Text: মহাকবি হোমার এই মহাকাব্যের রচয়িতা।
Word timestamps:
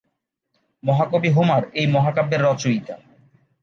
মহাকবি 0.83 1.29
হোমার 1.29 1.63
এই 1.73 1.87
মহাকাব্যের 1.87 2.41
রচয়িতা। 2.43 2.95